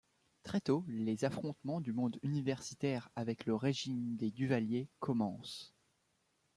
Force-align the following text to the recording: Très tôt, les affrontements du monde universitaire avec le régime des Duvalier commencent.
Très 0.41 0.61
tôt, 0.61 0.83
les 0.87 1.25
affrontements 1.25 1.79
du 1.79 1.93
monde 1.93 2.17
universitaire 2.23 3.09
avec 3.15 3.45
le 3.45 3.53
régime 3.53 4.15
des 4.15 4.31
Duvalier 4.31 4.89
commencent. 4.99 5.75